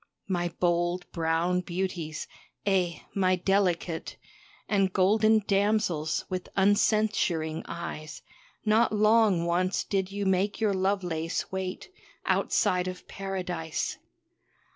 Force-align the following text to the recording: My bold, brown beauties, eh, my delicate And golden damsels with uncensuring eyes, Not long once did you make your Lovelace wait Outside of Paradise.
My 0.27 0.49
bold, 0.59 1.05
brown 1.11 1.59
beauties, 1.61 2.27
eh, 2.65 3.01
my 3.13 3.35
delicate 3.35 4.17
And 4.67 4.91
golden 4.91 5.43
damsels 5.45 6.25
with 6.27 6.49
uncensuring 6.55 7.61
eyes, 7.67 8.23
Not 8.65 8.91
long 8.91 9.45
once 9.45 9.83
did 9.83 10.11
you 10.11 10.25
make 10.25 10.59
your 10.59 10.73
Lovelace 10.73 11.51
wait 11.51 11.91
Outside 12.25 12.87
of 12.87 13.07
Paradise. 13.07 13.99